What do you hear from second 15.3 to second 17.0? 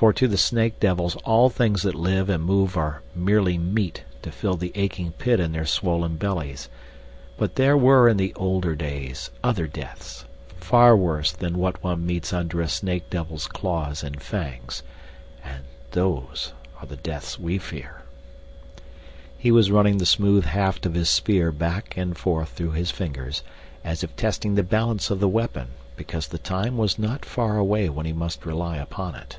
And those are the